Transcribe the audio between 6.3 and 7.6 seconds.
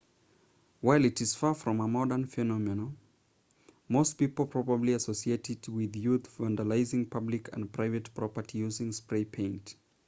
vandalizing public